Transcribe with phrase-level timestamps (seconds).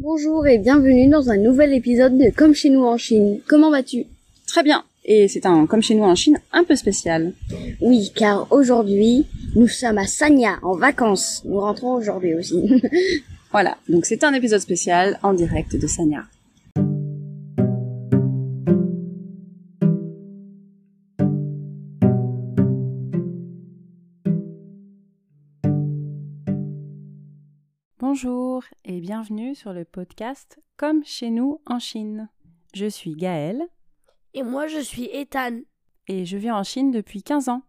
[0.00, 3.40] Bonjour et bienvenue dans un nouvel épisode de Comme chez nous en Chine.
[3.48, 4.04] Comment vas-tu?
[4.46, 4.84] Très bien.
[5.04, 7.32] Et c'est un, comme chez nous en Chine, un peu spécial.
[7.80, 9.26] Oui, car aujourd'hui,
[9.56, 11.42] nous sommes à Sanya, en vacances.
[11.44, 12.62] Nous rentrons aujourd'hui aussi.
[13.50, 13.76] Voilà.
[13.88, 16.26] Donc c'est un épisode spécial en direct de Sanya.
[28.20, 32.28] Bonjour et bienvenue sur le podcast Comme chez nous en Chine.
[32.74, 33.62] Je suis Gaëlle
[34.34, 35.60] Et moi, je suis Ethan.
[36.08, 37.62] et je vis en Chine depuis 15 ans.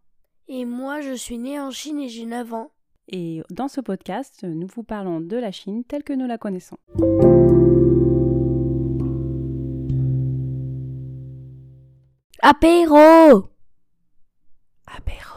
[0.48, 2.72] Et moi, je suis né en Chine et j'ai 9 ans.
[3.10, 6.78] Et dans ce podcast, nous vous parlons de la Chine telle que nous la connaissons.
[12.42, 13.50] Apéro,
[14.88, 15.29] apéro.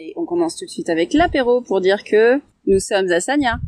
[0.00, 3.58] Et on commence tout de suite avec l'apéro pour dire que nous sommes à Sanya.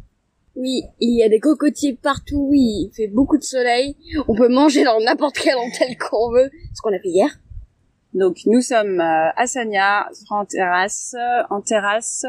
[0.54, 3.96] oui, il y a des cocotiers partout, oui, il fait beaucoup de soleil.
[4.28, 6.48] On peut manger dans n'importe quel hôtel qu'on veut.
[6.72, 7.40] Ce qu'on a fait hier.
[8.14, 12.24] Donc nous sommes euh, à Sanya, en terrasse, euh, en terrasse,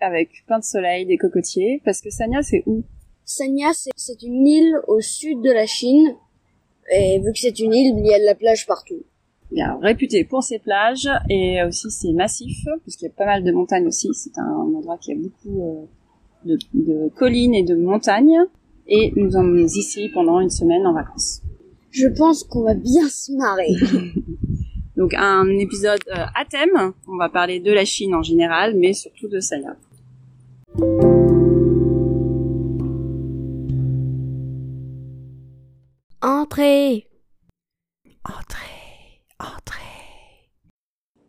[0.00, 1.82] avec plein de soleil, des cocotiers.
[1.84, 2.82] Parce que Sanya, c'est où?
[3.26, 6.14] Sanya, c'est une île au sud de la Chine.
[6.90, 9.04] Et vu que c'est une île, il y a de la plage partout.
[9.50, 13.52] Bien réputé pour ses plages et aussi ses massifs, puisqu'il y a pas mal de
[13.52, 14.08] montagnes aussi.
[14.12, 15.84] C'est un endroit qui a beaucoup euh,
[16.44, 18.38] de, de collines et de montagnes.
[18.86, 21.42] Et nous sommes ici pendant une semaine en vacances.
[21.90, 23.72] Je pense qu'on va bien se marrer.
[24.96, 26.92] Donc un épisode euh, à thème.
[27.06, 29.76] On va parler de la Chine en général, mais surtout de Sanya.
[36.20, 37.06] Entrez Entrée,
[38.24, 38.57] entrée.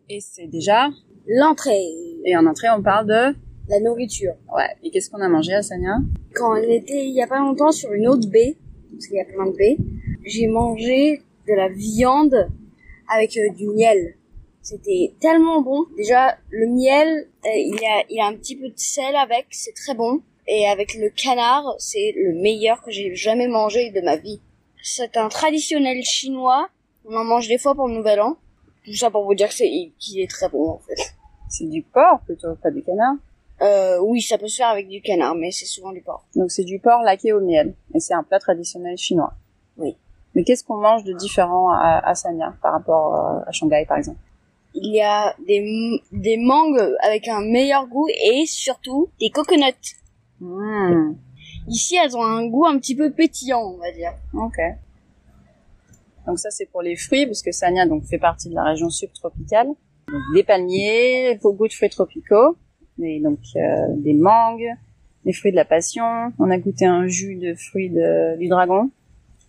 [0.10, 0.90] Et c'est déjà.
[1.28, 1.86] L'entrée,
[2.26, 3.36] Et en entrée, on parle de.
[3.70, 4.34] la nourriture.
[4.54, 4.70] Ouais.
[4.84, 5.98] Et qu'est-ce qu'on a mangé à Sanya
[6.36, 8.56] quand on était il y a pas longtemps sur une autre baie,
[8.92, 9.78] parce qu'il y a plein de baies,
[10.26, 12.50] j'ai mangé de la viande
[13.12, 14.16] avec euh, du miel.
[14.62, 15.86] C'était tellement bon.
[15.98, 17.08] Déjà, le miel,
[17.46, 19.96] euh, il y a, il y a un petit peu de sel avec, c'est très
[19.96, 20.22] bon.
[20.48, 24.42] Et avec le canard, c'est le meilleur que j'ai jamais mangé de ma vie.
[24.82, 26.70] C'est un traditionnel chinois.
[27.06, 28.38] On en mange des fois pour le nouvel an.
[28.90, 31.14] Tout ça pour vous dire que c'est, qu'il est très bon, en fait.
[31.48, 33.16] C'est du porc plutôt, pas du canard.
[33.62, 36.26] Euh, oui, ça peut se faire avec du canard, mais c'est souvent du porc.
[36.36, 37.76] Donc c'est du porc laqué au miel.
[37.94, 39.34] Et c'est un plat traditionnel chinois.
[39.78, 39.96] Oui.
[40.34, 43.98] Mais qu'est-ce qu'on mange de différent à, à Sanya par rapport euh, à Shanghai par
[43.98, 44.20] exemple?
[44.74, 49.98] Il y a des, des mangues avec un meilleur goût et surtout des coconuts.
[50.40, 51.14] Mmh,
[51.68, 54.14] Ici, elles ont un goût un petit peu pétillant, on va dire.
[54.34, 54.58] Ok.
[56.30, 58.90] Donc ça c'est pour les fruits parce que Sanya donc fait partie de la région
[58.90, 59.68] subtropicale.
[59.68, 62.56] Donc des palmiers, beaucoup de fruits tropicaux,
[63.02, 64.70] et donc euh, des mangues,
[65.26, 66.32] des fruits de la passion.
[66.38, 68.92] On a goûté un jus de fruits de, du dragon.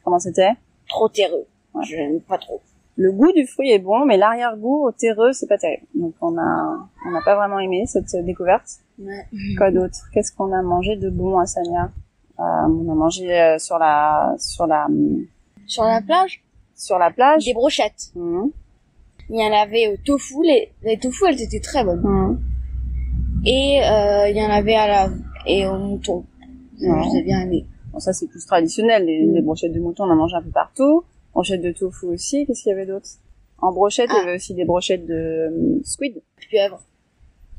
[0.04, 0.52] Comment c'était?
[0.88, 1.46] Trop terreux.
[1.74, 1.84] Ouais.
[1.84, 2.60] Je n'aime pas trop.
[2.96, 5.86] Le goût du fruit est bon, mais l'arrière-goût au terreux, c'est pas terrible.
[5.94, 8.68] Donc on a, on n'a pas vraiment aimé cette découverte.
[8.98, 9.24] Ouais.
[9.56, 10.08] Quoi d'autre?
[10.12, 11.90] Qu'est-ce qu'on a mangé de bon à Sanya
[12.38, 14.88] euh, On a mangé euh, sur la, sur la,
[15.66, 16.42] Sur la plage,
[16.80, 17.44] sur la plage.
[17.44, 18.10] des brochettes.
[18.14, 18.50] Mhm.
[19.28, 20.34] Il y en avait au tofu.
[20.44, 22.00] Les, les tofu, elles étaient très bonnes.
[22.02, 22.40] Mhm.
[23.46, 25.10] Et euh, il y en avait à la
[25.46, 26.24] et au mouton.
[26.80, 27.00] Je Ouais.
[27.12, 27.66] les ai bien aimés.
[27.92, 29.04] Bon, ça c'est plus traditionnel.
[29.04, 29.34] Les, Mm.
[29.34, 31.04] les brochettes de mouton, on en mange un peu partout.
[31.32, 32.46] Brochettes de tofu aussi.
[32.46, 33.08] Qu'est-ce qu'il y avait d'autre?
[33.58, 34.22] En brochette, il y Ah.
[34.22, 36.20] avait aussi des brochettes de euh, squid.
[36.48, 36.82] Pieuvres.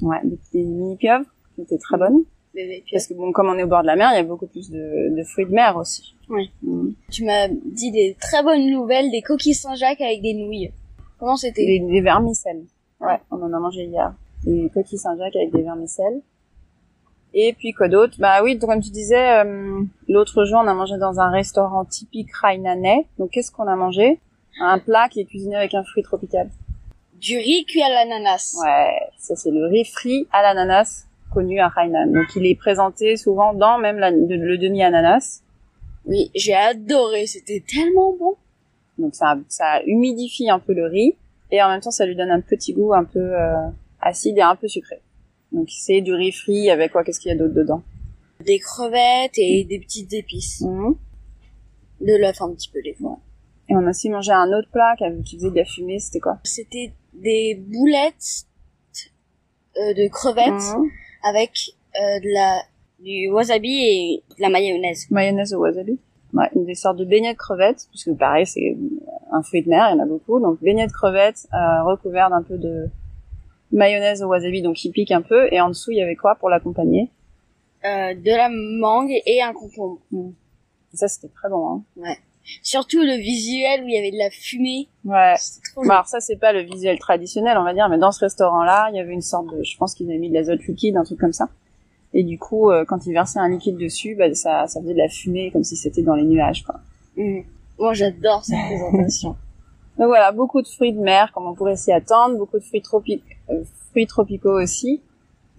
[0.01, 2.23] Ouais, des, des mini pieuvres qui étaient très bonnes.
[2.91, 4.47] Parce que bon, comme on est au bord de la mer, il y a beaucoup
[4.47, 6.15] plus de, de fruits de mer aussi.
[6.29, 6.51] Oui.
[6.63, 6.93] Mhm.
[7.11, 10.71] Tu m'as dit des très bonnes nouvelles, des coquilles Saint-Jacques avec des nouilles.
[11.19, 12.63] Comment c'était Des, des vermicelles.
[12.99, 14.13] Ouais, on en a mangé hier.
[14.43, 16.21] Des coquilles Saint-Jacques avec des vermicelles.
[17.33, 18.15] Et puis quoi d'autre?
[18.19, 21.85] Bah oui, donc, comme tu disais, euh, l'autre jour on a mangé dans un restaurant
[21.85, 23.07] typique hainanais.
[23.17, 24.19] Donc qu'est-ce qu'on a mangé?
[24.59, 26.49] Un plat qui est cuisiné avec un fruit tropical.
[27.21, 28.57] Du riz cuit à l'ananas.
[28.61, 32.07] Ouais, ça c'est le riz frit à l'ananas connu à Hainan.
[32.11, 35.41] Donc il est présenté souvent dans même la- le demi-ananas.
[36.05, 38.35] Oui, j'ai adoré, c'était tellement bon.
[38.97, 41.15] Donc ça, ça humidifie un peu le riz
[41.51, 43.67] et en même temps ça lui donne un petit goût un peu euh,
[44.01, 45.01] acide et un peu sucré.
[45.51, 47.03] Donc c'est du riz frit avec quoi?
[47.03, 47.83] Qu'est-ce qu'il y a d'autre dedans?
[48.45, 50.61] Des crevettes et des petites épices.
[50.61, 50.95] Mhm.
[52.01, 53.19] De l'œuf un petit peu des fois.
[53.69, 55.99] Et on a aussi mangé un autre plat qui avait- faisait de la fumée.
[55.99, 56.39] C'était quoi?
[56.43, 58.45] C'était des boulettes
[59.77, 60.89] euh, de crevettes Mhm.
[61.23, 62.61] Avec euh, de la
[62.99, 65.07] du wasabi et de la mayonnaise.
[65.09, 65.97] Mayonnaise au wasabi.
[66.33, 68.77] Ouais, une des sortes de beignets de crevettes, puisque pareil c'est
[69.31, 70.39] un fruit de mer, il y en a beaucoup.
[70.39, 72.89] Donc beignets de crevettes euh, recouverts d'un peu de
[73.71, 75.47] mayonnaise au wasabi, donc qui pique un peu.
[75.51, 77.09] Et en dessous il y avait quoi pour l'accompagner?
[77.83, 79.99] Euh, de la mangue et un concombre.
[80.93, 81.83] Et ça, c'était très bon.
[81.97, 82.15] Hein.
[82.63, 84.87] Surtout le visuel où il y avait de la fumée.
[85.05, 85.35] Ouais.
[85.73, 88.19] Trop Bah, alors ça, c'est pas le visuel traditionnel, on va dire, mais dans ce
[88.19, 90.97] restaurant-là, il y avait une sorte de, je pense qu'ils avaient mis de l'azote liquide,
[90.97, 91.49] un truc comme ça.
[92.13, 94.97] Et du coup, euh, quand ils versaient un liquide dessus, bah, ça, ça faisait de
[94.99, 96.75] la fumée, comme si c'était dans les nuages, quoi.
[97.15, 97.43] Mhm.
[97.79, 99.29] Moi, j'adore cette présentation.
[99.97, 102.81] Donc voilà, beaucoup de fruits de mer, comme on pourrait s'y attendre, beaucoup de fruits,
[102.81, 105.01] tropi- euh, fruits tropicaux aussi.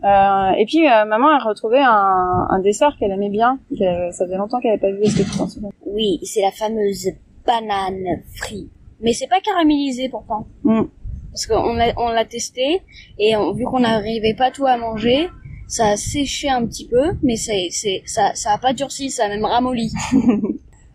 [0.04, 4.24] Euh, et puis, euh, maman a retrouvé un, un dessert qu'elle aimait bien, qu'elle- ça
[4.24, 7.08] faisait longtemps qu'elle avait pas vu, est-ce que tu t'en souviens oui, c'est la fameuse
[7.46, 8.70] banane frite.
[9.00, 10.46] Mais c'est pas caramélisé pourtant.
[10.64, 10.82] Mm.
[11.30, 12.80] Parce qu'on l'a, on l'a testé
[13.18, 15.28] et on- vu qu'on n'arrivait pas tout à manger,
[15.68, 19.24] ça a séché un petit peu, mais c'est, c'est, ça, ça a pas durci, ça
[19.26, 19.92] a même ramolli.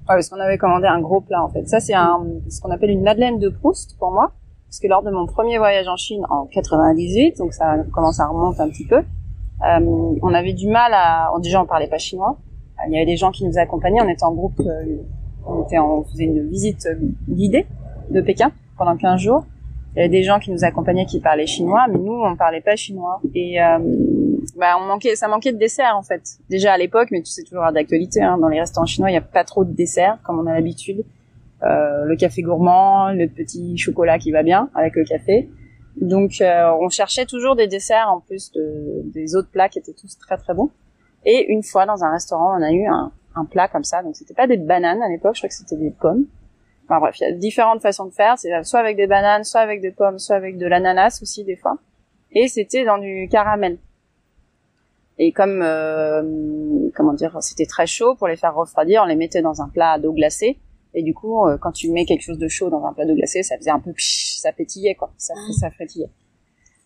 [0.09, 1.68] Ouais, parce qu'on avait commandé un gros plat en fait.
[1.68, 4.31] Ça c'est un ce qu'on appelle une madeleine de Proust pour moi,
[4.68, 8.28] parce que lors de mon premier voyage en Chine en 98, donc ça commence à
[8.28, 11.31] remonter un petit peu, euh, on avait du mal à.
[11.42, 12.38] Déjà on parlait pas chinois.
[12.88, 14.02] Il y avait des gens qui nous accompagnaient.
[14.02, 14.60] On était en groupe.
[14.60, 14.98] euh,
[15.46, 16.96] on était on faisait une visite euh,
[17.30, 17.66] guidée
[18.12, 19.46] de Pékin pendant 15 jours.
[19.96, 22.62] Il y avait des gens qui nous accompagnaient qui parlaient chinois, mais nous on parlait
[22.62, 23.19] pas chinois.
[23.34, 23.80] Et euh,
[24.58, 26.22] bah on manquait, ça manquait de dessert en fait.
[26.50, 28.22] Déjà à l'époque, mais tu sais toujours d'actualité.
[28.22, 30.54] Hein, dans les restaurants chinois, il n'y a pas trop de dessert comme on a
[30.54, 31.04] l'habitude.
[31.63, 35.50] Euh, le café gourmand, le petit chocolat qui va bien avec le café.
[36.00, 39.94] Donc euh, on cherchait toujours des desserts en plus de, des autres plats qui étaient
[39.94, 40.69] tous très très bons.
[41.25, 44.04] Et une fois dans un restaurant, on a eu un, un plat comme ça.
[44.04, 46.25] Donc c'était pas des bananes à l'époque, je crois que c'était des pommes.
[46.86, 48.38] Enfin bref, il y a différentes façons de faire.
[48.38, 51.56] C'est soit avec des bananes, soit avec des pommes, soit avec de l'ananas aussi des
[51.56, 51.77] fois.
[52.31, 53.80] Et c'était dans du caramel.
[55.18, 59.42] Et comme euh, comment dire, c'était très chaud pour les faire refroidir, on les mettait
[59.42, 60.59] dans un plat d'eau glacée.
[60.99, 63.13] Et du coup, euh, quand tu mets quelque chose de chaud dans un plat d'eau
[63.13, 65.51] glacée, ça faisait un peu psh, ça pétillait quoi, ça, Ah.
[65.59, 66.09] ça frétillait.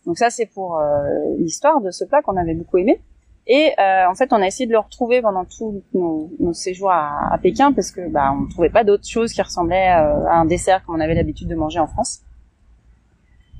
[0.05, 0.99] Donc ça c'est pour euh,
[1.37, 2.99] l'histoire de ce plat qu'on avait beaucoup aimé.
[3.47, 6.91] Et euh, en fait, on a essayé de le retrouver pendant tous nos, nos séjours
[6.91, 10.35] à, à Pékin parce que bah on trouvait pas d'autres choses qui ressemblaient euh, à
[10.41, 12.19] un dessert comme on avait l'habitude de manger en France.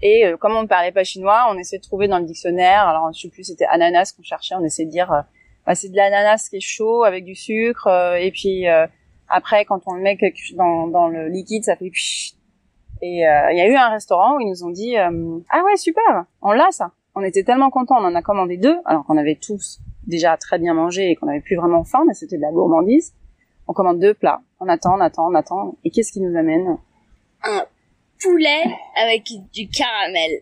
[0.01, 2.87] Et euh, comme on ne parlait pas chinois, on essayait de trouver dans le dictionnaire.
[2.87, 4.55] Alors je sais plus, c'était ananas qu'on cherchait.
[4.55, 5.07] On essayait de dire
[5.65, 7.87] bah, c'est de l'ananas qui est chaud avec du sucre.
[7.87, 8.85] euh, et puis euh,
[9.31, 10.17] après, quand on le met
[10.55, 11.91] dans, dans le liquide, ça fait.
[13.01, 15.63] Et euh, il y a eu un restaurant où ils nous ont dit euh, ah
[15.65, 16.91] ouais super, on l'a ça.
[17.15, 20.59] On était tellement contents, on en a commandé deux, alors qu'on avait tous déjà très
[20.59, 23.13] bien mangé et qu'on avait plus vraiment faim, mais c'était de la gourmandise.
[23.67, 25.75] On commande deux plats, on attend, on attend, on attend.
[25.83, 26.77] Et qu'est-ce qui nous amène?
[27.43, 27.63] Un
[28.21, 28.63] poulet
[28.95, 30.41] avec du caramel.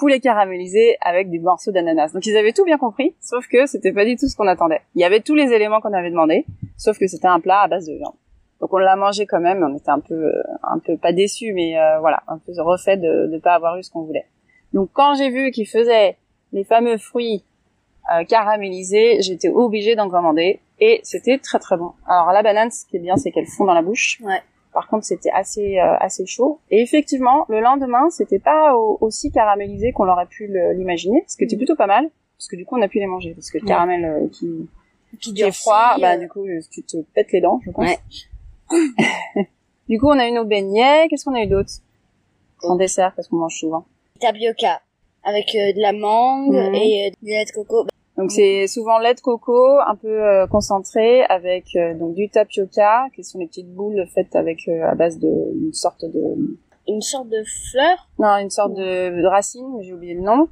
[0.00, 2.12] poulet caramélisé avec des morceaux d'ananas.
[2.12, 4.80] Donc ils avaient tout bien compris, sauf que c'était pas du tout ce qu'on attendait.
[4.94, 7.68] Il y avait tous les éléments qu'on avait demandé, sauf que c'était un plat à
[7.68, 8.14] base de viande.
[8.60, 11.78] Donc on l'a mangé quand même, on était un peu, un peu pas déçus, mais
[11.78, 14.26] euh, voilà, un peu refait de ne pas avoir eu ce qu'on voulait.
[14.74, 16.16] Donc quand j'ai vu qu'ils faisaient
[16.52, 17.44] les fameux fruits
[18.14, 21.92] euh, caramélisés, j'étais obligée d'en commander et c'était très très bon.
[22.06, 24.20] Alors la banane, ce qui est bien, c'est qu'elle fond dans la bouche.
[24.22, 24.40] Ouais.
[24.72, 26.60] Par contre, c'était assez euh, assez chaud.
[26.70, 31.44] Et effectivement, le lendemain, c'était pas au- aussi caramélisé qu'on aurait pu l'imaginer, ce qui
[31.44, 32.08] était plutôt pas mal,
[32.38, 33.68] parce que du coup, on a pu les manger, parce que le Ouais.
[33.68, 34.68] caramel euh, qui,
[35.20, 37.84] Qui qui est froid, bah euh, du coup, tu te pètes les dents, je pense.
[37.88, 37.98] Ouais.
[39.88, 41.06] du coup, on a eu nos beignets.
[41.08, 41.70] Qu'est-ce qu'on a eu d'autre
[42.62, 43.86] en dessert, parce qu'on mange souvent.
[44.20, 44.80] tapioca
[45.24, 46.74] avec euh, de la mangue Mhm.
[46.74, 47.86] et euh, du lait de coco.
[48.16, 53.06] Donc c'est souvent lait de coco, un peu euh, concentré, avec euh, donc du tapioca,
[53.14, 56.20] qui sont les petites boules faites avec à base de une sorte de
[56.88, 58.08] Une sorte de fleur.
[58.18, 60.48] non une sorte de, de racine, j'ai oublié le nom,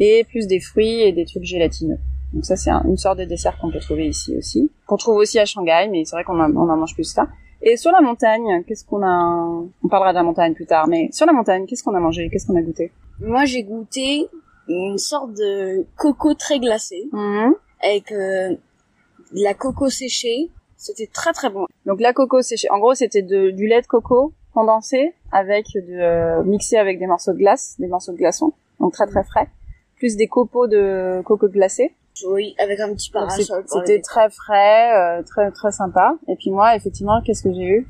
[0.00, 1.98] et plus des fruits et des trucs gélatineux.
[2.32, 5.16] Donc ça c'est un- une sorte de dessert qu'on peut trouver ici aussi, qu'on trouve
[5.16, 7.28] aussi à Shanghai, mais c'est vrai qu'on en, on en mange plus ça.
[7.62, 11.08] Et sur la montagne, qu'est-ce qu'on a On parlera de la montagne plus tard, mais
[11.12, 12.28] sur la montagne, qu'est-ce qu'on a mangé?
[12.28, 12.90] Qu'est-ce qu'on a goûté?
[13.20, 14.26] Moi, j'ai goûté
[14.68, 17.54] une sorte de coco très glacé Mhm.
[17.82, 20.50] avec euh, de la coco séchée.
[20.76, 21.66] C'était très très bon.
[21.86, 22.68] Donc la coco séchée.
[22.70, 27.32] En gros, c'était du lait de coco condensé avec de euh, mixé avec des morceaux
[27.32, 29.48] de glace, des morceaux de glaçons, donc très très frais,
[29.96, 31.94] plus des copeaux de coco glacé.
[32.26, 33.64] Oui, avec un petit parasol.
[33.66, 36.16] C'était très frais, euh, très très sympa.
[36.28, 37.88] Et puis moi, effectivement, qu'est-ce que j'ai eu?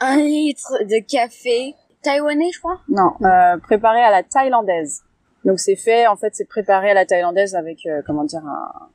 [0.00, 2.80] Un litre de café taïwanais, je crois?
[2.88, 5.02] Non, euh, préparé à la thaïlandaise.
[5.44, 8.88] Donc c'est fait, en fait, c'est préparé à la thaïlandaise avec, euh, comment dire, un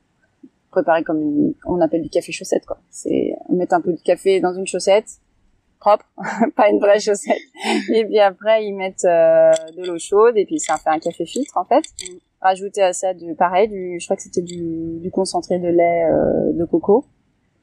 [0.70, 2.78] préparé comme une, on appelle du café chaussette quoi.
[2.90, 5.06] C'est mettre un peu de café dans une chaussette
[5.78, 6.04] propre,
[6.56, 7.38] pas une vraie chaussette.
[7.92, 11.24] Et puis après ils mettent euh, de l'eau chaude et puis ça fait un café
[11.26, 11.84] filtre en fait.
[12.40, 16.04] Rajouter à ça du pareil, du, je crois que c'était du, du concentré de lait
[16.04, 17.04] euh, de coco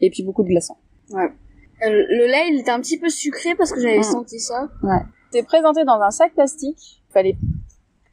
[0.01, 0.77] et puis beaucoup de glaçons.
[1.13, 1.27] Euh,
[1.81, 4.03] le lait, il était un petit peu sucré parce que j'avais Mm.
[4.03, 4.69] senti ça.
[5.31, 7.01] C'était présenté dans un sac plastique.
[7.09, 7.37] Il fallait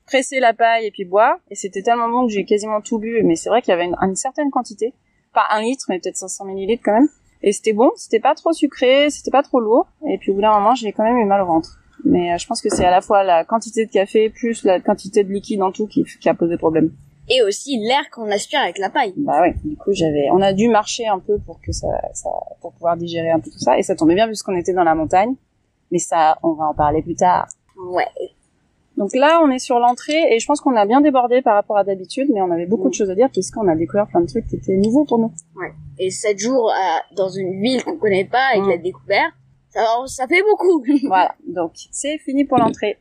[0.07, 1.37] presser la paille et puis boire.
[1.51, 3.23] Et c'était tellement bon que j'ai quasiment tout bu.
[3.25, 4.95] Mais c'est vrai qu'il y avait une, une, certaine quantité,
[5.33, 7.09] pas un litre, mais peut-être 500 millilitres quand même.
[7.43, 9.87] Et c'était bon, c'était pas trop sucré, c'était pas trop lourd.
[10.09, 11.79] Et puis au bout d'un moment, j'ai quand même eu mal au ventre.
[12.05, 14.81] Mais euh, je pense que c'est à la fois la quantité de café plus la
[14.81, 16.91] quantité de liquide en tout qui, qui a posé problème.
[17.29, 19.15] Et aussi l'air qu'on aspire avec la paille.
[19.17, 19.55] Bah ouais.
[19.65, 22.31] Du coup, j'avais, on a dû marcher un peu pour que ça, ça,
[22.61, 23.79] pour pouvoir digérer un peu tout ça.
[23.79, 25.35] Et ça tombait bien puisqu'on était dans la montagne.
[25.93, 27.47] Mais ça, on va en parler plus tard.
[27.77, 28.09] Ouais.
[29.01, 31.79] Donc là, on est sur l'entrée et je pense qu'on a bien débordé par rapport
[31.79, 34.27] à d'habitude, mais on avait beaucoup de choses à dire puisqu'on a découvert plein de
[34.27, 35.33] trucs qui étaient nouveaux pour nous.
[35.57, 35.73] Ouais.
[35.99, 39.33] Et sept jours à, dans une ville qu'on connaît pas avec la découverte,
[39.71, 40.85] ça, ça fait beaucoup.
[41.07, 41.35] voilà.
[41.47, 42.99] Donc c'est fini pour l'entrée.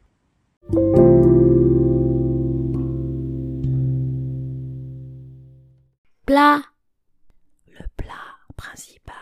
[6.25, 6.61] Plat.
[7.67, 8.13] Le plat
[8.55, 9.15] principal.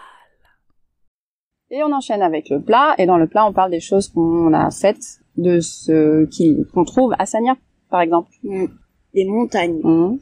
[1.72, 2.94] Et on enchaîne avec le plat.
[3.00, 6.26] Et dans le plat, on parle des choses qu'on a faites, de ce
[6.74, 7.56] qu'on trouve à Sanya,
[7.90, 8.30] par exemple.
[9.14, 9.80] Des montagnes.
[9.84, 10.18] Mmh.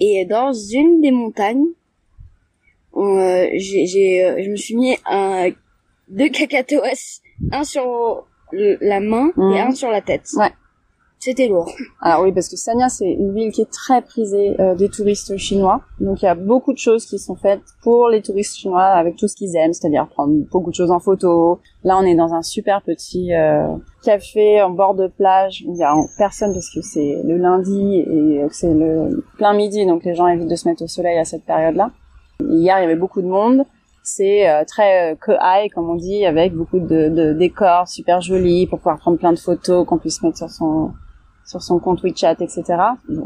[0.00, 1.66] Et dans une des montagnes,
[2.96, 5.50] euh, j'ai, j'ai, euh, je me suis mis un,
[6.08, 7.20] deux cacatoès,
[7.52, 10.26] un sur le- la main et un sur la tête.
[10.36, 10.50] Ouais.
[11.20, 11.72] C'était lourd.
[12.00, 15.36] Alors oui, parce que Sanya, c'est une ville qui est très prisée euh, des touristes
[15.36, 15.80] chinois.
[16.00, 19.16] Donc il y a beaucoup de choses qui sont faites pour les touristes chinois avec
[19.16, 21.58] tout ce qu'ils aiment, c'est-à-dire prendre beaucoup de choses en photo.
[21.82, 23.66] Là, on est dans un super petit euh,
[24.04, 25.64] café en bord de plage.
[25.66, 29.86] Il y a personne parce que c'est le lundi et euh, c'est le plein midi,
[29.86, 31.90] donc les gens évitent de se mettre au soleil à cette période-là.
[32.40, 33.64] Hier, il y avait beaucoup de monde.
[34.04, 38.66] C'est euh, très euh, que comme on dit, avec beaucoup de, de décors super jolis
[38.66, 40.92] pour pouvoir prendre plein de photos qu'on puisse mettre sur son
[41.48, 42.62] sur son compte WeChat, etc.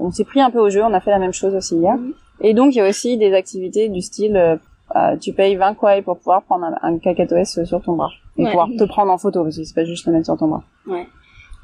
[0.00, 1.96] On s'est pris un peu au jeu, on a fait la même chose aussi hier.
[2.40, 4.56] Et donc il y a aussi des activités du style, euh,
[4.96, 8.44] euh, tu payes 20 kwai pour pouvoir prendre un, un cacatoès sur ton bras et
[8.44, 8.50] Ouais.
[8.50, 10.62] pouvoir te prendre en photo parce que c'est pas juste le mettre sur ton bras.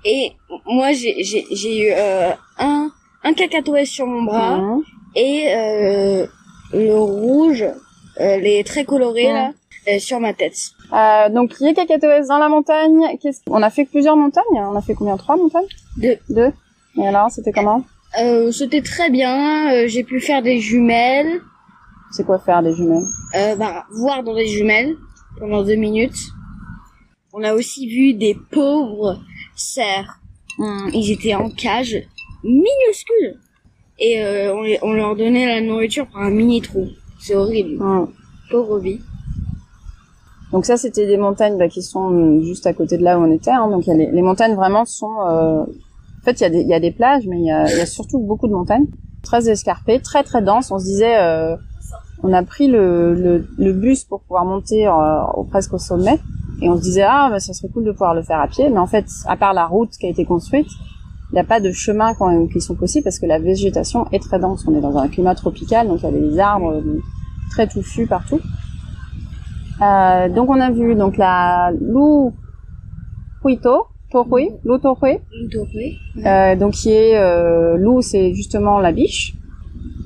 [0.04, 0.32] Et
[0.66, 2.90] moi, j'ai, eu euh, un,
[3.24, 4.82] un cacatoès sur mon bras Mhm.
[5.16, 6.26] et euh,
[6.72, 7.64] le rouge,
[8.20, 9.32] euh, les traits colorés Ouais.
[9.32, 9.50] là,
[9.88, 10.56] euh, sur ma tête.
[10.92, 13.00] Euh, donc il y a cacatoès dans la montagne.
[13.48, 14.44] On a fait plusieurs montagnes?
[14.56, 15.16] On a fait combien?
[15.16, 15.66] Trois montagnes?
[15.98, 16.16] Deux.
[16.30, 16.52] Deux.
[16.96, 17.84] Et alors, c'était comment
[18.20, 19.72] Euh, c'était très bien.
[19.72, 21.40] euh, j'ai pu faire des jumelles,
[22.12, 23.04] C'est quoi faire des jumelles
[23.36, 24.94] euh, bah, voir dans des jumelles
[25.38, 26.18] pendant deux minutes.
[27.34, 29.18] On a aussi vu des pauvres
[29.54, 30.18] cerfs.
[30.92, 31.96] Ils étaient en cage
[32.42, 33.38] minuscule
[34.00, 36.88] et euh, on, les- on leur donnait la nourriture par un mini trou.
[37.20, 37.76] C'est horrible.
[37.82, 38.08] Mhm.
[38.50, 39.00] Pauvre vie.
[40.50, 43.30] Donc ça, c'était des montagnes bah, qui sont juste à côté de là où on
[43.32, 43.50] était.
[43.50, 43.68] Hein.
[43.70, 45.14] Donc il y a les, les montagnes vraiment sont...
[46.32, 48.86] fait, il y, a des, plages, mais il y a, surtout beaucoup de montagnes.
[49.22, 50.70] Très escarpées, très très denses.
[50.70, 51.18] On se disait...
[51.18, 51.56] euh,
[52.22, 56.18] On a pris le, bus pour pouvoir monter euh, au, presque au sommet.
[56.60, 58.68] Et on se disait, ah, bah, ça serait cool de pouvoir le faire à pied.
[58.68, 60.68] Mais en fait, à part la route qui a été construite,
[61.30, 64.22] il n'y a pas de chemins quand- qui sont possibles parce que la végétation est
[64.22, 64.64] très dense.
[64.66, 67.00] On est dans un climat tropical, donc il y avait des arbres euh,
[67.50, 68.40] très touffus partout.
[69.80, 72.32] Donc on a vu donc la Lu
[73.44, 75.20] Huito, Tohui, Doré.
[76.24, 79.34] euh, donc qui est euh, c'est justement la biche,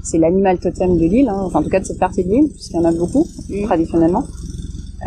[0.03, 2.49] c'est l'animal totem de l'île, hein, enfin en tout cas de cette partie de l'île,
[2.53, 3.65] puisqu'il y en a beaucoup Mm.
[3.65, 4.25] traditionnellement.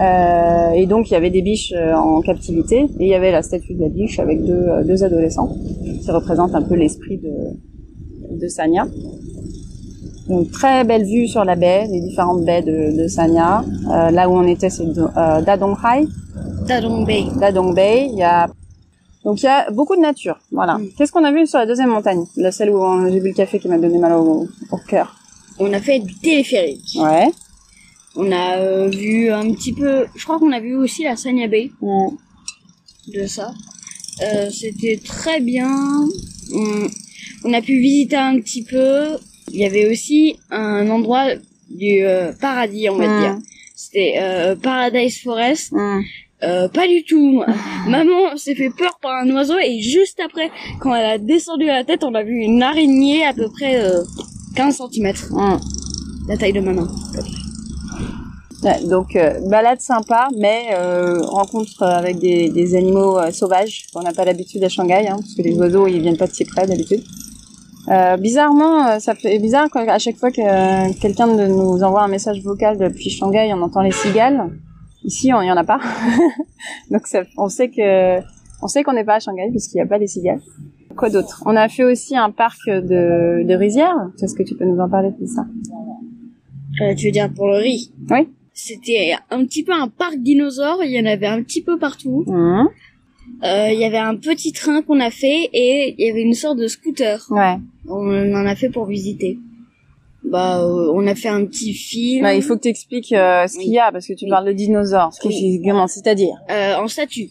[0.01, 3.31] Euh, et donc il y avait des biches euh, en captivité et il y avait
[3.31, 5.49] la statue de la biche avec deux, euh, deux adolescents
[6.01, 8.87] qui représentent un peu l'esprit de, de Sanya.
[10.27, 13.63] Donc très belle vue sur la baie, les différentes baies de, de Sanya.
[13.89, 16.07] Euh, là où on était, c'est euh, Dadonghai,
[16.67, 17.23] Dadong Bay.
[17.39, 18.09] Dadong Bay.
[18.11, 18.47] Il y a
[19.25, 20.37] donc il y a beaucoup de nature.
[20.51, 20.77] Voilà.
[20.77, 20.89] Mm.
[20.97, 23.33] Qu'est-ce qu'on a vu sur la deuxième montagne, la celle où on- j'ai bu le
[23.33, 25.15] café qui m'a donné mal au, au cœur.
[25.59, 26.91] On a fait du téléphérique.
[26.95, 27.29] Ouais.
[28.15, 30.05] On a euh, vu un petit peu.
[30.15, 32.09] Je crois qu'on a vu aussi la Sanya Bay Mm.
[33.13, 33.53] de ça.
[34.23, 35.69] Euh, C'était très bien.
[36.53, 36.87] On,
[37.45, 39.17] on a pu visiter un petit peu.
[39.51, 41.25] Il y avait aussi un endroit
[41.69, 43.19] du euh, paradis, on va Mm.
[43.21, 43.37] dire.
[43.75, 45.73] C'était euh, Paradise Forest.
[46.45, 47.43] Euh, pas du tout.
[47.87, 51.83] Maman s'est fait peur par un oiseau et juste après, quand elle a descendu la
[51.83, 54.03] tête, on a vu une araignée à peu près euh,
[54.55, 55.13] 15 cm.
[55.31, 55.57] Mm.
[56.27, 56.87] La taille de ma main.
[58.63, 64.13] Ouais, donc euh, balade sympa, mais euh, rencontre avec des, des animaux sauvages qu'on n'a
[64.13, 66.65] pas l'habitude à Shanghai, hein, parce que les oiseaux ils viennent pas de si près
[66.65, 67.03] d'habitude.
[67.87, 72.07] Euh, bizarrement, ça fait bizarre quand, à chaque fois que euh, quelqu'un nous envoie un
[72.07, 74.49] message vocal depuis Shanghai, on entend les cigales.
[75.05, 75.79] Ici, on y en a pas,
[76.91, 78.19] donc ça, on sait que
[78.61, 80.41] on sait qu'on n'est pas à Shanghai puisqu'il n'y a pas les cigales.
[80.97, 81.43] Quoi d'autre?
[81.45, 84.09] On a fait aussi un parc de, de rizières.
[84.21, 85.45] Est-ce que tu peux nous en parler de ça?
[86.81, 87.91] Euh, tu veux dire pour le riz?
[88.09, 88.29] Oui.
[88.53, 92.23] C'était un petit peu un parc dinosaure, il y en avait un petit peu partout.
[92.27, 92.67] Mhm.
[93.43, 96.33] Euh, Il y avait un petit train qu'on a fait et il y avait une
[96.33, 97.23] sorte de scooter.
[97.29, 97.57] Ouais.
[97.87, 99.37] On en a fait pour visiter.
[100.31, 103.59] Bah, euh, on a fait un petit film Bah, il faut que tu expliques ce
[103.59, 104.31] qu'il y a parce que tu Oui.
[104.31, 105.13] parles de dinosaures.
[105.13, 105.61] Ce Oui.
[105.87, 107.29] c'est-à-dire euh, en statue.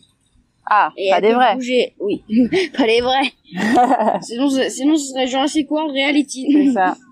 [0.70, 1.54] Ah, Et pas des vrais.
[1.56, 1.94] bouger.
[2.00, 2.22] Oui,
[2.76, 3.32] pas les vrais.
[4.22, 6.72] sinon, ce- sinon, ce serait Jurassic World C'est Reality.
[6.72, 6.96] ça.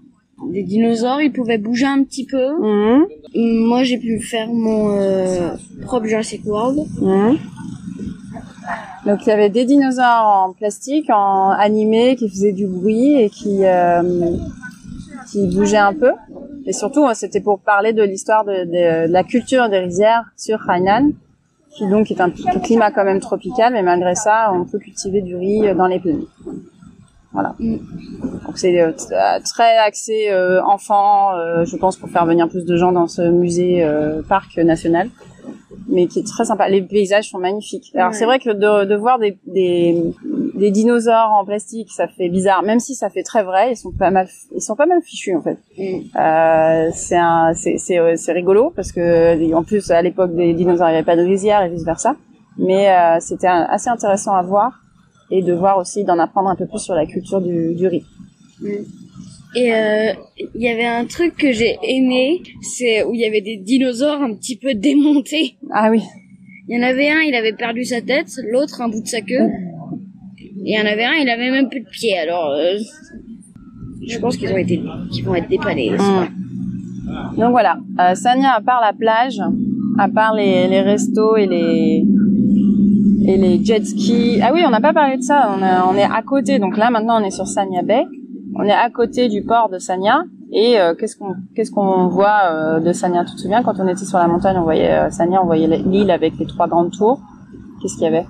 [0.50, 2.48] Des dinosaures, ils pouvaient bouger un petit peu.
[2.58, 3.06] Mhm.
[3.34, 5.50] Moi, j'ai pu faire mon euh,
[5.82, 6.78] propre Jurassic World.
[7.00, 7.38] Mhm.
[9.06, 13.30] Donc il y avait des dinosaures en plastique, en animé, qui faisaient du bruit et
[13.30, 14.02] qui euh,
[15.32, 16.12] qui bougeaient un peu.
[16.66, 20.24] Et surtout, euh, c'était pour parler de l'histoire de, de- de la culture des rizières
[20.36, 21.10] sur Hainan,
[21.74, 25.22] qui donc est un p- climat quand même tropical, mais malgré ça, on peut cultiver
[25.22, 26.24] du riz euh, dans les plaines.
[27.32, 27.54] Voilà.
[27.58, 27.76] Mm.
[28.46, 28.92] Donc c'est euh,
[29.44, 33.22] très axé euh, enfant, euh, je pense, pour faire venir plus de gens dans ce
[33.22, 33.84] musée
[34.28, 35.08] parc national
[35.88, 36.68] mais qui est très sympa.
[36.68, 37.90] Les paysages sont magnifiques.
[37.94, 38.14] Alors Ouais.
[38.16, 39.96] c'est vrai que de, de voir des, des,
[40.62, 43.72] des dinosaures en plastique, ça fait bizarre, même si ça fait très vrai.
[43.72, 45.58] Ils sont pas mal, ils sont pas mal fichus en fait.
[45.76, 45.82] Mm.
[46.16, 50.54] Euh, c'est un, c'est, c'est, euh, c'est rigolo parce que en plus à l'époque des
[50.54, 52.16] dinosaures, il n'y avait pas de rizière et vice versa.
[52.58, 54.70] Mais euh, c'était un- assez intéressant à voir
[55.30, 58.04] et de voir aussi d'en apprendre un peu plus sur la culture du, du riz.
[59.54, 60.12] Et euh,
[60.54, 64.22] il y avait un truc que j'ai aimé, c'est où il y avait des dinosaures
[64.22, 65.56] un petit peu démontés.
[65.72, 66.02] Ah oui.
[66.68, 69.20] Il y en avait un, il avait perdu sa tête, l'autre un bout de sa
[69.20, 69.34] queue.
[69.40, 69.81] Et
[70.64, 72.18] il y en avait un, il avait même plus de pieds.
[72.18, 72.76] Alors, euh,
[74.06, 75.90] je pense qu'ils ont été, qu'ils vont être dépannés.
[75.90, 76.28] n'est-ce pas
[77.04, 77.36] Mm.
[77.40, 79.38] Donc voilà, euh, Sanya, à part la plage,
[79.98, 82.04] à part les, les restos et les
[83.26, 84.40] et les jet skis.
[84.42, 85.54] Ah oui, on n'a pas parlé de ça.
[85.56, 86.58] On, a- on est à côté.
[86.58, 88.04] Donc là, maintenant, on est sur Sanya Bay.
[88.56, 90.24] On est à côté du port de Sanya.
[90.52, 93.88] Et euh, qu'est-ce qu'on qu'est-ce qu'on voit euh, de Sanya Tu te souviens quand on
[93.88, 96.92] était sur la montagne, on voyait euh, Sanya, on voyait l'île avec les trois grandes
[96.92, 97.20] tours.
[97.80, 98.26] Qu'est-ce qu'il y avait?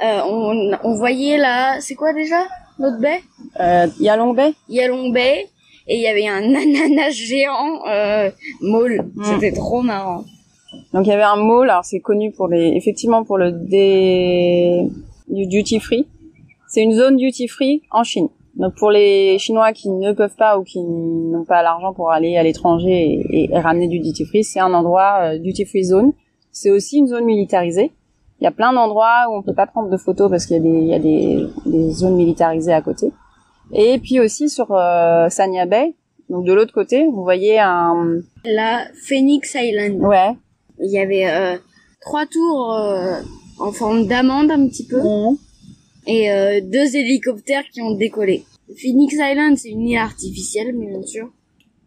[0.00, 2.46] On, on voyait là, c'est quoi déjà
[2.78, 3.20] notre baie?
[3.60, 4.54] Euh, Yalong Bay?
[4.68, 5.48] Yalong Bay.
[5.88, 8.98] Et il y avait un ananas géant euh, mauve.
[9.14, 9.24] Mm.
[9.24, 10.24] C'était trop marrant.
[10.92, 14.86] Donc il y avait un mall, alors c'est connu pour les, effectivement pour le dé,
[15.28, 16.06] du duty free.
[16.68, 18.28] C'est une zone duty free en Chine.
[18.56, 22.36] Donc pour les Chinois qui ne peuvent pas ou qui n'ont pas l'argent pour aller
[22.36, 26.12] à l'étranger et, et ramener du duty free, c'est un endroit euh, duty free zone.
[26.52, 27.92] C'est aussi une zone militarisée.
[28.40, 30.58] Il y a plein d'endroits où on peut pas prendre de photos parce qu'il y
[30.58, 33.12] a des, il y a des, des zones militarisées à côté.
[33.72, 35.94] Et puis aussi sur euh, Sanya Bay,
[36.28, 40.00] donc de l'autre côté, vous voyez un, La Phoenix Island.
[40.02, 40.36] ouais,
[40.80, 41.56] Il y avait euh,
[42.00, 43.20] trois tours euh,
[43.58, 45.00] en forme d'amande un petit peu.
[46.06, 48.44] et euh, deux hélicoptères qui ont décollé.
[48.80, 51.28] Phoenix Island, c'est une île artificielle, mais bien sûr.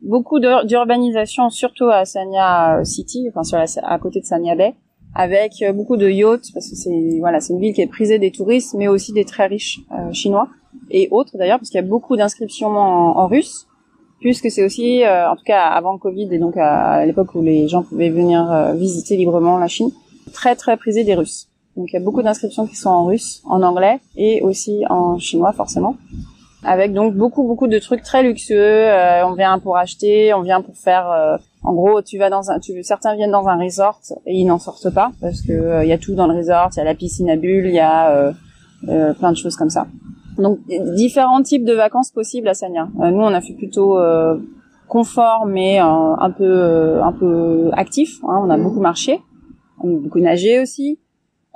[0.02, 4.74] beaucoup d'ur- d'urbanisation, surtout à Sanya City, enfin sur la, à côté de Sanya Bay,
[5.16, 8.20] avec euh, beaucoup de yachts, parce que c'est voilà, c'est une ville qui est prisée
[8.20, 10.48] des touristes, mais aussi des très riches euh, chinois
[10.92, 13.68] et autres d'ailleurs, parce qu'il y a beaucoup d'inscriptions en, en russe,
[14.20, 17.34] puisque c'est aussi, euh, en tout cas avant le Covid et donc à, à l'époque
[17.36, 19.92] où les gens pouvaient venir euh, visiter librement la Chine,
[20.34, 21.48] très très prisé des Russes.
[21.76, 25.18] Donc il y a beaucoup d'inscriptions qui sont en russe, en anglais et aussi en
[25.18, 25.96] chinois forcément
[26.64, 28.58] avec donc beaucoup beaucoup de trucs très luxueux.
[28.88, 31.10] Euh, on vient pour acheter, on vient pour faire.
[31.10, 34.46] euh, en gros, tu vas dans un, tu, certains viennent dans un resort et ils
[34.46, 36.70] n'en sortent pas parce que euh, il y a tout dans le resort.
[36.74, 38.32] Il y a la piscine à bulles, il y a euh,
[38.88, 39.86] euh, plein de choses comme ça.
[40.38, 40.60] Donc
[40.96, 42.88] différents types de vacances possibles à Sanya.
[43.02, 44.38] Euh, nous, on a fait plutôt euh,
[44.88, 48.20] confort, mais euh, un peu euh, un peu actif.
[48.24, 48.40] hein.
[48.46, 49.20] On a beaucoup marché,
[49.84, 50.98] on a beaucoup nagé aussi.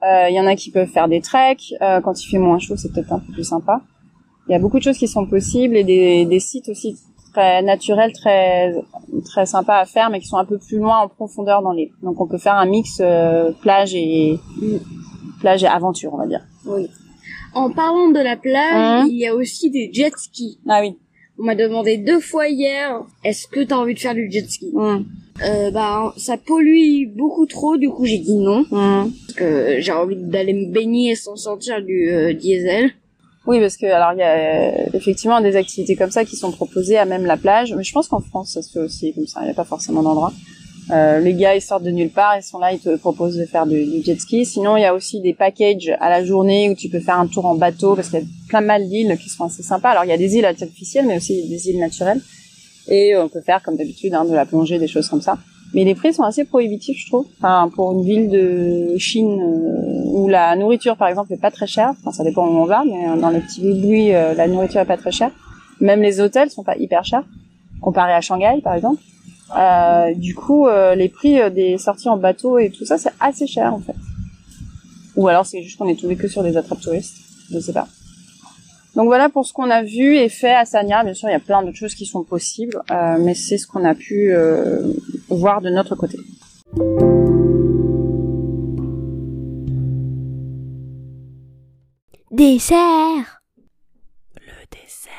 [0.04, 1.76] Euh, Il y en a qui peuvent faire des treks.
[1.82, 3.80] Euh, quand il fait moins chaud, c'est peut-être un peu plus sympa.
[4.48, 6.98] Il y a beaucoup de choses qui sont possibles et des, des sites aussi
[7.34, 8.74] très naturels, très
[9.26, 11.92] très sympas à faire, mais qui sont un peu plus loin en profondeur dans les.
[12.04, 14.38] Donc on peut faire un mix euh, plage et
[15.40, 16.42] plage et aventure, on va dire.
[16.66, 16.88] Oui.
[17.54, 20.60] En parlant de la plage, Hein il y a aussi des jet skis.
[20.68, 20.98] Ah oui.
[21.40, 24.72] On m'a demandé deux fois hier, est-ce que t'as envie de faire du jet ski?
[24.76, 25.06] Hum,
[25.44, 29.12] euh, Bah, ça pollue beaucoup trop, du coup j'ai dit non, hum.
[29.26, 32.92] parce que j'ai envie d'aller me baigner sans sortir du euh, diesel.
[33.46, 36.52] Oui, parce que alors il y a euh, effectivement des activités comme ça qui sont
[36.52, 39.28] proposées à même la plage, mais je pense qu'en France ça se fait aussi comme
[39.28, 39.42] ça.
[39.42, 40.32] Il n'y a pas forcément d'endroit.
[40.92, 43.46] Euh, les gars ils sortent de nulle part, ils sont là, ils te proposent de
[43.46, 44.46] faire du, du jet ski.
[44.46, 47.28] Sinon il y a aussi des packages à la journée où tu peux faire un
[47.28, 49.90] tour en bateau parce qu'il y a plein mal d'îles qui sont assez sympas.
[49.90, 52.22] Alors il y a des îles artificielles, mais aussi des îles naturelles.
[52.88, 55.38] Et on peut faire comme d'habitude hein, de la plongée, des choses comme ça.
[55.74, 57.26] Mais les prix sont assez prohibitifs, je trouve.
[57.40, 61.66] Enfin, pour une ville de Chine euh, où la nourriture, par exemple, est pas très
[61.66, 61.94] chère.
[62.00, 64.82] Enfin, ça dépend où on va, mais euh, dans les petits bruits, euh, la nourriture
[64.82, 65.32] est pas très chère.
[65.82, 67.24] Même les hôtels sont pas hyper chers
[67.82, 69.02] comparé à Shanghai, par exemple.
[69.58, 73.74] Euh, du coup, les prix des sorties en bateau et tout ça, c'est assez cher
[73.74, 73.96] en fait.
[75.18, 77.18] Ou alors c'est juste qu'on est tombé que sur des attrapes touristes.
[77.52, 77.90] Je sais pas.
[78.96, 81.04] Donc voilà pour ce qu'on a vu et fait à Sanya.
[81.04, 83.66] Bien sûr, il y a plein d'autres choses qui sont possibles, euh, mais c'est ce
[83.66, 84.94] qu'on a pu euh,
[85.30, 86.18] voir de notre côté.
[92.32, 93.42] Dessert.
[94.36, 95.12] Le dessert.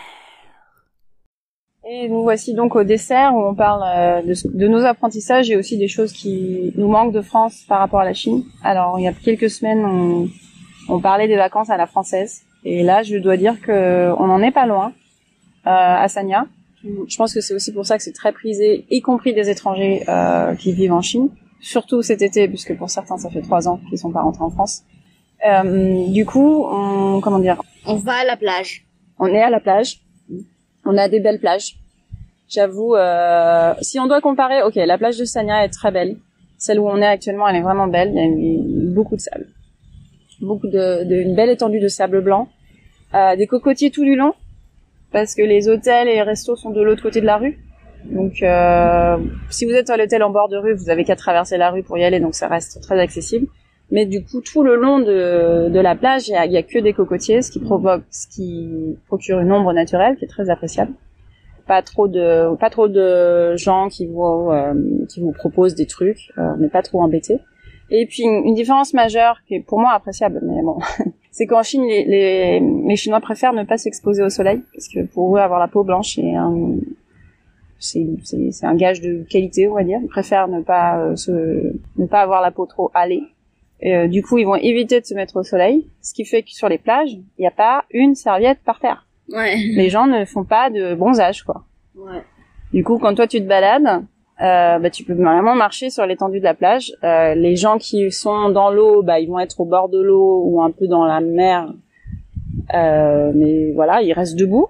[1.89, 5.79] Et nous voici donc au dessert où on parle euh, de, nos apprentissages et aussi
[5.79, 8.45] des choses qui nous manquent de France par rapport à la Chine.
[8.63, 10.29] Alors il y a quelques semaines, on,
[10.89, 12.45] on parlait des vacances à la française.
[12.65, 14.93] Et là, je dois dire que on n'en est pas loin
[15.67, 15.71] euh,
[16.05, 16.47] à Sanya.
[16.83, 20.05] Je pense que c'est aussi pour ça que c'est très prisé, y compris des étrangers
[20.09, 21.29] euh, qui vivent en Chine.
[21.61, 24.51] Surtout cet été, puisque pour certains, ça fait trois ans qu'ils sont pas rentrés en
[24.51, 24.83] France.
[25.47, 28.85] Euh, du coup, on, comment dire, On va à la plage.
[29.19, 30.01] on est à la plage.
[30.85, 31.77] On a des belles plages.
[32.49, 36.17] J'avoue, euh, si on doit comparer, ok, la plage de Sanya est très belle.
[36.59, 38.11] Celle où on est actuellement, elle est vraiment belle.
[38.13, 39.47] Il y a une- beaucoup de sable,
[40.43, 42.49] beaucoup de, de une belle étendue de sable blanc,
[43.15, 44.35] Euh, des cocotiers tout du long,
[45.13, 47.59] parce que les hôtels et les restos sont de l'autre côté de la rue.
[48.07, 49.17] Donc, euh,
[49.51, 51.83] si vous êtes à l'hôtel en bord de rue, vous avez qu'à traverser la rue
[51.83, 53.47] pour y aller, donc ça reste très accessible.
[53.91, 56.63] Mais du coup, tout le long de, de la plage, il y a, y a
[56.63, 60.51] que des cocotiers, ce qui provoque, ce qui procure une ombre naturelle qui est très
[60.51, 60.93] appréciable.
[61.67, 64.75] Pas trop de, pas trop de gens qui vous, euh,
[65.09, 67.39] qui vous proposent des trucs, euh, mais pas trop embêtés.
[67.91, 70.79] Et puis une, une différence majeure qui est pour moi appréciable, mais bon,
[71.37, 75.01] c'est qu'en Chine, les, les, les Chinois préfèrent ne pas s'exposer au soleil parce que
[75.05, 76.77] pour eux, avoir la peau blanche est un,
[77.81, 79.99] c'est, c'est, c'est un gage de qualité, on va dire.
[80.01, 83.25] Ils préfèrent ne pas euh, se, ne pas avoir la peau trop hâlée.
[83.81, 86.45] Et, euh, du coup, ils vont éviter de se mettre au soleil, ce qui fait
[86.45, 89.09] que sur les plages, il n'y a pas une serviette par terre.
[89.29, 89.57] Ouais.
[89.57, 91.65] Les gens ne font pas de bronzage, quoi.
[91.97, 92.23] Ouais.
[92.73, 94.05] Du coup, quand toi tu te balades,
[94.43, 96.93] euh, bah, tu peux vraiment marcher sur l'étendue de la plage.
[97.05, 100.43] Euh, les gens qui sont dans l'eau, bah, ils vont être au bord de l'eau
[100.45, 101.73] ou un peu dans la mer.
[102.75, 104.69] Euh, mais voilà, ils restent debout.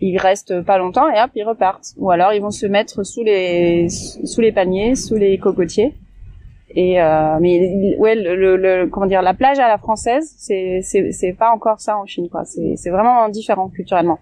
[0.00, 1.92] Ils restent pas longtemps et hop, ils repartent.
[1.98, 5.94] Ou alors ils vont se mettre sous les sous les palmiers, sous les cocotiers.
[6.74, 10.80] Et euh, mais ouais, le, le- le- comment dire, la plage à la française, c'est
[10.82, 12.44] c'est pas encore ça en Chine, quoi.
[12.46, 14.20] C'est c'est vraiment différent culturellement.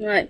[0.00, 0.28] Ouais.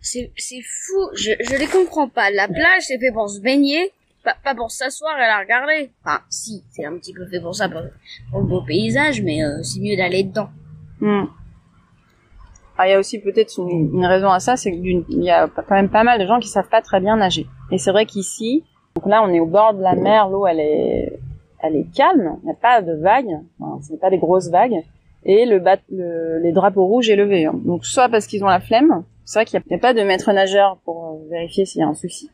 [0.00, 0.30] C'est,
[0.62, 1.10] fou.
[1.14, 2.30] Je, je les comprends pas.
[2.30, 3.92] La plage, c'est fait pour se baigner,
[4.24, 5.90] pas, pas pour s'asseoir et la regarder.
[6.04, 9.62] Enfin, si, c'est un petit peu fait pour ça, pour, le beau paysage, mais euh,
[9.62, 10.48] c'est mieux d'aller dedans.
[11.00, 11.24] Hmm.
[12.78, 15.74] Ah, il y a aussi peut-être une, raison à ça, c'est qu'il y a quand
[15.74, 17.46] même pas mal de gens qui savent pas très bien nager.
[17.70, 18.64] Et c'est vrai qu'ici,
[18.96, 21.18] donc là on est au bord de la mer, l'eau elle est,
[21.62, 24.50] elle est calme, il n'y a pas de vagues, enfin, ce n'est pas des grosses
[24.50, 24.82] vagues,
[25.24, 25.62] et le
[26.42, 27.46] les drapeaux rouges est levé.
[27.46, 27.54] hein.
[27.64, 30.32] Donc soit parce qu'ils ont la flemme, c'est vrai qu'il n'y a, pas de maître
[30.32, 32.30] nageur pour euh, vérifier s'il y a un souci.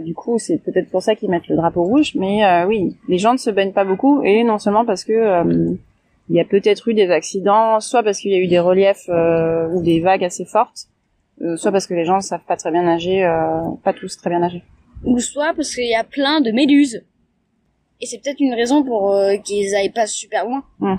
[0.00, 3.18] Du coup, c'est peut-être pour ça qu'ils mettent le drapeau rouge, mais euh, oui, les
[3.18, 5.74] gens ne se baignent pas beaucoup, et non seulement parce que euh,
[6.28, 9.08] il y a peut-être eu des accidents, soit parce qu'il y a eu des reliefs
[9.08, 10.86] euh, ou des vagues assez fortes,
[11.56, 13.22] soit parce que les gens ne savent pas très bien nager,
[13.82, 14.62] pas tous très bien nager.
[15.04, 17.02] Ou soit parce qu'il y a plein de méduses.
[18.02, 20.62] Et c'est peut-être une raison pour qu'ils aillent pas super loin.
[20.82, 20.98] Alors,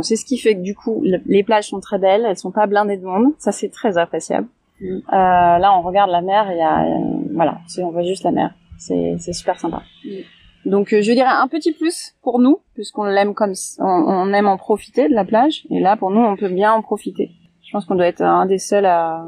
[0.00, 2.50] C'est ce qui fait que du coup, le- les plages sont très belles, elles sont
[2.52, 4.46] pas blindées de monde, ça c'est très appréciable.
[4.80, 4.86] Mm.
[4.86, 6.88] Euh, là, on regarde la mer, il y a, euh,
[7.34, 9.82] voilà, on voit juste la mer, c'est c'est super sympa.
[10.04, 10.70] Mm.
[10.70, 14.46] Donc, euh, je dirais un petit plus pour nous, puisqu'on l'aime comme on, on aime
[14.46, 17.32] en profiter de la plage, et là, pour nous, on peut bien en profiter.
[17.64, 19.24] Je pense qu'on doit être un des seuls à,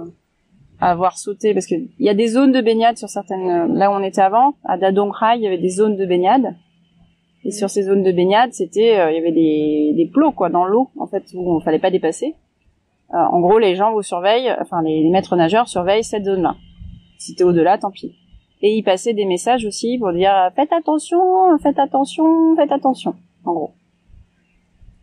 [0.81, 3.67] à avoir sauté, parce que il y a des zones de baignade sur certaines, euh,
[3.69, 6.55] là où on était avant, à Dadongrai, il y avait des zones de baignade.
[7.45, 10.49] Et sur ces zones de baignade, c'était, euh, il y avait des, des plots quoi
[10.49, 12.35] dans l'eau, en fait, où il fallait pas dépasser.
[13.13, 16.57] Euh, en gros, les gens vous surveillent, enfin les, les maîtres nageurs surveillent cette zone-là.
[17.19, 18.15] Si t'es au-delà, tant pis.
[18.63, 21.19] Et ils passaient des messages aussi pour dire faites attention,
[21.59, 23.15] faites attention, faites attention.
[23.45, 23.71] En gros.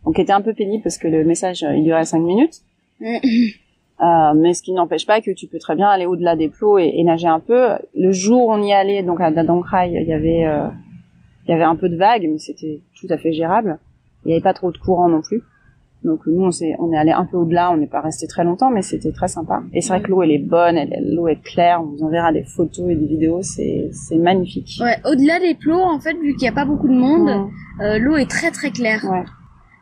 [0.04, 2.56] Donc, c'était un peu pénible parce que le message il durait cinq minutes.
[3.00, 6.76] Euh, mais ce qui n'empêche pas que tu peux très bien aller au-delà des plots
[6.76, 7.68] et, et nager un peu.
[7.94, 10.66] Le jour où on y allait, donc à Dadongrai, il y avait euh,
[11.46, 13.78] il y avait un peu de vagues, mais c'était tout à fait gérable.
[14.24, 15.42] Il n'y avait pas trop de courant non plus.
[16.04, 18.42] Donc nous, on, s'est, on est allé un peu au-delà, on n'est pas resté très
[18.42, 19.62] longtemps, mais c'était très sympa.
[19.72, 22.42] Et c'est vrai que l'eau, elle est bonne, l'eau est claire, on vous enverra des
[22.42, 24.80] photos et des vidéos, c'est, c'est magnifique.
[24.80, 27.48] Ouais, au-delà des plots, en fait, vu qu'il n'y a pas beaucoup de monde,
[27.80, 29.04] euh, l'eau est très très claire.
[29.04, 29.22] Ouais.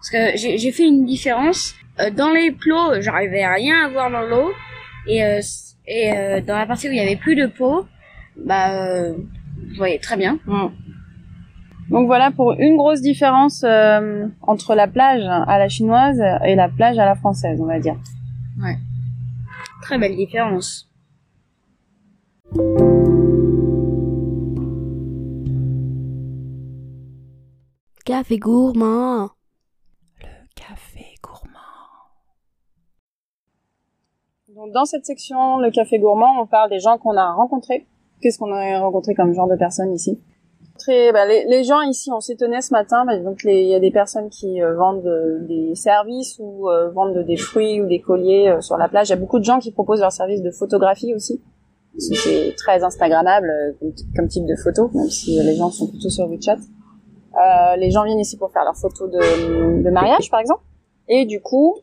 [0.01, 1.75] Parce que j'ai fait une différence.
[2.01, 4.51] Euh, dans les plots, j'arrivais à rien à voir dans l'eau.
[5.07, 5.40] Et, euh,
[5.87, 7.87] et euh, dans la partie où il y avait plus de peau,
[8.37, 9.14] bah, euh,
[9.73, 10.38] je voyais très bien.
[11.90, 16.68] Donc voilà pour une grosse différence euh, entre la plage à la chinoise et la
[16.68, 17.96] plage à la française, on va dire.
[19.83, 20.90] Très belle différence.
[28.11, 29.31] café gourmand.
[30.20, 30.26] Le
[30.57, 31.61] café gourmand.
[34.48, 37.87] Donc dans cette section, le café gourmand, on parle des gens qu'on a rencontrés.
[38.20, 40.20] Qu'est-ce qu'on a rencontré comme genre de personnes ici?
[40.83, 43.05] Très, bah, les, les gens ici, on s'étonnait ce matin.
[43.05, 46.90] Bah, donc il y a des personnes qui euh, vendent euh, des services ou euh,
[46.90, 49.09] vendent des fruits ou des colliers euh, sur la plage.
[49.09, 51.43] Il y a beaucoup de gens qui proposent leurs services de photographie aussi.
[51.99, 56.29] C'est très instagrammable comme, comme type de photo, même si les gens sont plutôt sur
[56.29, 56.59] WeChat.
[57.79, 60.62] Les gens viennent ici pour faire leurs photos de, de mariage, par exemple.
[61.09, 61.79] Et du coup,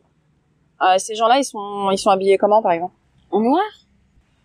[0.96, 2.94] ces gens-là, ils sont, ils sont habillés comment, par exemple?
[3.30, 3.62] En noir?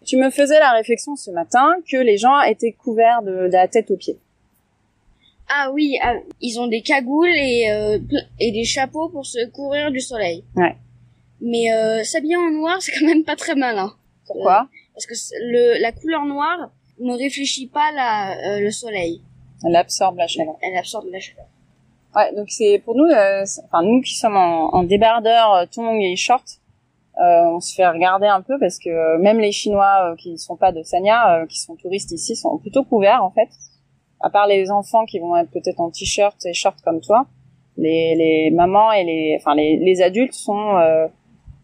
[0.05, 3.69] Tu me faisais la réflexion ce matin que les gens étaient couverts de, de la
[3.69, 4.19] tête aux pieds.
[5.49, 7.99] Ah oui, ah, ils ont des cagoules et, euh,
[8.39, 10.43] et des chapeaux pour se couvrir du soleil.
[10.55, 10.75] Ouais.
[11.41, 13.93] Mais euh, s'habiller en noir, c'est quand même pas très malin.
[14.25, 14.67] Pourquoi?
[14.93, 19.21] Parce que le, la couleur noire ne réfléchit pas la, euh, le soleil.
[19.65, 20.55] Elle absorbe la chaleur.
[20.61, 21.45] Elle absorbe la chaleur.
[22.15, 25.99] Ouais, donc c'est pour nous, euh, enfin nous qui sommes en, en débardeur, euh, tongs
[25.99, 26.59] et shorts,
[27.19, 30.31] euh, on se fait regarder un peu parce que euh, même les Chinois euh, qui
[30.31, 33.49] ne sont pas de Sanya, euh, qui sont touristes ici, sont plutôt couverts en fait.
[34.23, 37.25] À part les enfants qui vont être peut-être en t-shirt et shorts comme toi,
[37.77, 41.07] les, les mamans et les, enfin les, les adultes sont euh,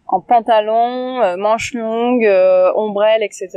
[0.08, 3.50] en pantalon, euh, manches longues, euh, ombrelles, etc.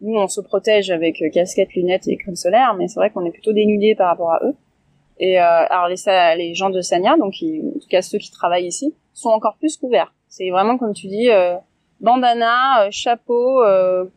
[0.00, 3.24] Nous, on se protège avec euh, casquette, lunettes et crème solaire, mais c'est vrai qu'on
[3.24, 4.54] est plutôt dénudés par rapport à eux.
[5.18, 5.96] Et euh, alors les,
[6.36, 9.56] les gens de Sanya, donc qui- en tout cas ceux qui travaillent ici, sont encore
[9.58, 10.12] plus couverts.
[10.28, 11.28] C'est vraiment comme tu dis,
[12.00, 13.62] bandana, chapeau,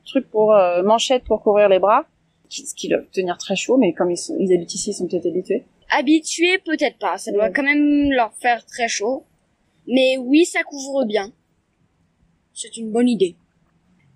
[0.05, 2.03] truc pour manchette pour couvrir les bras,
[2.49, 5.07] ce qui doit tenir très chaud, mais comme ils, sont, ils habitent ici, ils sont
[5.07, 5.63] peut-être habitués.
[5.89, 7.17] Habitués, peut-être pas.
[7.17, 7.51] Ça doit Ouais.
[7.53, 9.23] quand même leur faire très chaud.
[9.87, 11.31] Mais oui, ça couvre bien.
[12.53, 13.35] C'est une bonne idée.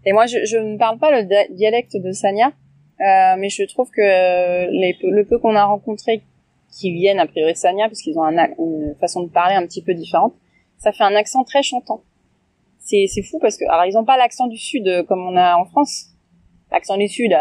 [0.06, 2.48] Et moi, je, je ne parle pas le dia- dialecte de Sanya,
[3.00, 6.22] euh, mais je trouve que euh, les, le peu qu'on a rencontré
[6.72, 9.66] qui viennent a priori de Sanya, parce qu'ils ont un, une façon de parler un
[9.66, 10.34] petit peu différente,
[10.78, 12.04] ça fait un accent très chantant.
[12.80, 15.38] C'est c'est fou parce que alors ils ont pas l'accent du sud euh, comme on
[15.38, 16.08] a en France.
[16.70, 17.34] L'accent du sud,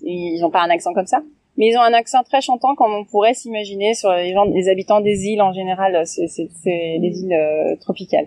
[0.00, 1.22] ils ont pas un accent comme ça,
[1.56, 4.68] mais ils ont un accent très chantant comme on pourrait s'imaginer sur les gens, les
[4.68, 6.06] habitants des îles en général.
[6.06, 8.26] C'est les îles euh, tropicales.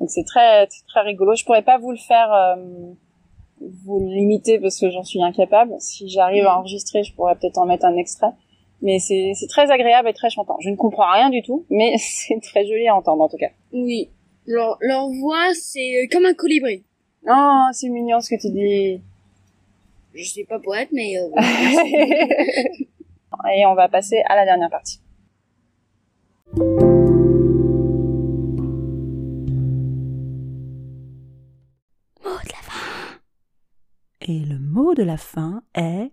[0.00, 1.34] Donc c'est très très rigolo.
[1.34, 2.56] Je pourrais pas vous le faire euh,
[3.84, 5.74] vous limiter parce que j'en suis incapable.
[5.78, 8.30] Si j'arrive à enregistrer, je pourrais peut-être en mettre un extrait.
[8.80, 10.56] Mais c'est c'est très agréable et très chantant.
[10.60, 13.50] Je ne comprends rien du tout, mais c'est très joli à entendre en tout cas.
[13.72, 14.08] Oui.
[14.44, 16.82] Leur, leur voix, c'est comme un colibri.
[17.28, 19.00] Oh, c'est mignon ce que tu dis.
[20.14, 21.28] Je suis pas poète, mais euh,
[23.56, 25.00] et on va passer à la dernière partie.
[32.24, 33.18] Mot de la fin.
[34.20, 36.10] Et le mot de la fin est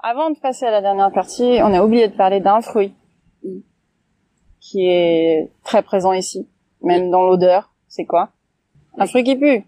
[0.00, 2.94] Avant de passer à la dernière partie, on a oublié de parler d'un fruit
[3.44, 3.60] Mm.
[4.60, 6.48] qui est très présent ici,
[6.82, 7.72] même dans l'odeur.
[7.88, 8.30] C'est quoi?
[8.96, 9.64] Un fruit qui pue.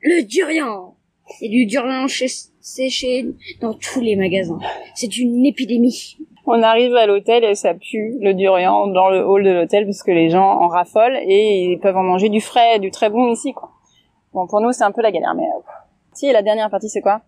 [0.00, 0.96] le durian.
[1.42, 2.06] A du durian
[2.60, 3.26] séché
[3.60, 4.58] dans tous les magasins.
[4.94, 6.16] C'est une épidémie.
[6.46, 10.02] On arrive à l'hôtel et ça pue le durian dans le hall de l'hôtel parce
[10.02, 13.32] que les gens en raffolent et ils peuvent en manger du frais, du très bon
[13.32, 13.70] ici, quoi.
[14.34, 15.44] Bon, pour nous, c'est un peu la galère, mais...
[15.44, 15.60] euh,
[16.12, 17.22] Si, et la dernière partie, c'est quoi?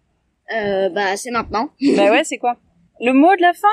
[0.54, 1.70] Euh, bah, c'est maintenant.
[1.96, 2.56] Bah ouais, c'est quoi?
[3.00, 3.68] Le mot de la fin?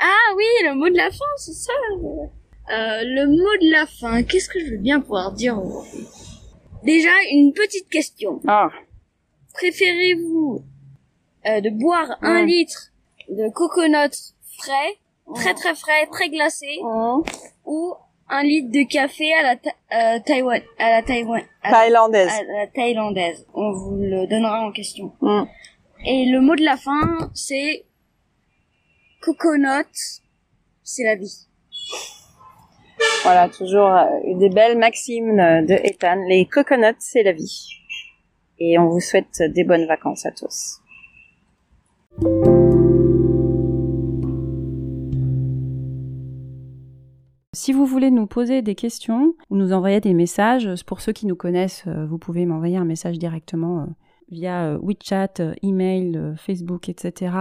[0.00, 1.72] Ah oui, le mot de la fin, c'est ça.
[1.92, 6.06] Euh, le mot de la fin, qu'est-ce que je veux bien pouvoir dire aujourd'hui?
[6.84, 8.40] Déjà, une petite question.
[8.46, 8.68] Ah,
[9.58, 10.62] Préférez-vous
[11.46, 12.92] euh, de boire un litre
[13.28, 14.14] de coconut
[14.56, 14.98] frais,
[15.34, 16.78] très très frais, très glacé,
[17.64, 17.94] ou
[18.28, 22.30] un litre de café à la euh, Taïwan, à la Taïwan, à, thaïlandaise.
[22.30, 25.12] à la thaïlandaise On vous le donnera en question.
[26.06, 27.84] Et le mot de la fin, c'est
[29.20, 29.88] coconut,
[30.84, 31.48] c'est la vie.
[33.24, 34.06] Voilà, toujours euh,
[34.38, 36.16] des belles maximes euh, de Ethan.
[36.28, 37.68] Les coconuts, c'est la vie.
[38.60, 40.80] Et on vous souhaite des bonnes vacances à tous.
[47.58, 51.26] Si vous voulez nous poser des questions ou nous envoyer des messages, pour ceux qui
[51.26, 53.86] nous connaissent, euh, vous pouvez m'envoyer un message directement euh,
[54.30, 57.34] via euh, WeChat, email, Facebook, etc.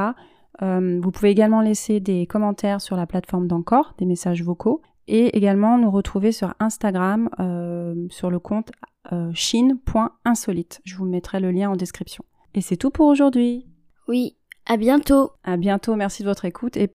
[0.59, 5.77] Vous pouvez également laisser des commentaires sur la plateforme d'Encore, des messages vocaux, et également
[5.77, 8.71] nous retrouver sur Instagram euh, sur le compte
[9.11, 10.81] euh, chine.insolite.
[10.83, 12.23] Je vous mettrai le lien en description.
[12.53, 13.65] Et c'est tout pour aujourd'hui.
[14.07, 15.31] Oui, à bientôt.
[15.43, 16.87] À bientôt, merci de votre écoute et